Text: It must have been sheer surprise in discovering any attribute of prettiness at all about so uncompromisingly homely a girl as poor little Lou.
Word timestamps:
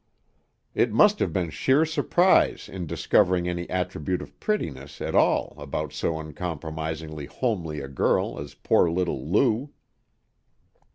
It 0.73 0.91
must 0.91 1.19
have 1.19 1.31
been 1.31 1.51
sheer 1.51 1.85
surprise 1.85 2.67
in 2.67 2.87
discovering 2.87 3.47
any 3.47 3.69
attribute 3.69 4.23
of 4.23 4.39
prettiness 4.39 4.99
at 4.99 5.13
all 5.13 5.53
about 5.59 5.93
so 5.93 6.19
uncompromisingly 6.19 7.27
homely 7.27 7.81
a 7.81 7.87
girl 7.87 8.39
as 8.39 8.55
poor 8.55 8.89
little 8.89 9.23
Lou. 9.23 9.69